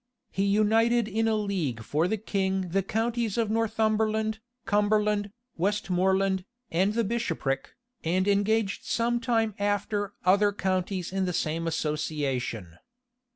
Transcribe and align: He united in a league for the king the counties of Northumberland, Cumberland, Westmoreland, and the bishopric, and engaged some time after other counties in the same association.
He 0.31 0.45
united 0.45 1.07
in 1.07 1.27
a 1.27 1.35
league 1.35 1.83
for 1.83 2.07
the 2.07 2.17
king 2.17 2.69
the 2.69 2.81
counties 2.81 3.37
of 3.37 3.51
Northumberland, 3.51 4.39
Cumberland, 4.65 5.31
Westmoreland, 5.57 6.43
and 6.71 6.95
the 6.95 7.03
bishopric, 7.03 7.75
and 8.03 8.27
engaged 8.27 8.83
some 8.83 9.19
time 9.19 9.53
after 9.59 10.15
other 10.25 10.51
counties 10.53 11.13
in 11.13 11.25
the 11.25 11.33
same 11.37 11.67
association. 11.67 12.79